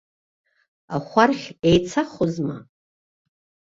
[0.95, 2.57] Ахәархь еицахозма?